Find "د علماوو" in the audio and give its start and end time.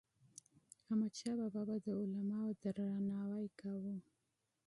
1.85-2.57